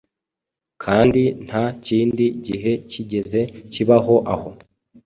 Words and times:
kandi 0.83 1.21
nta 1.45 1.63
kindi 1.85 2.25
gihe 2.47 2.71
cyigeze 2.89 3.41
kibaho 3.71 4.15
aho 4.33 4.49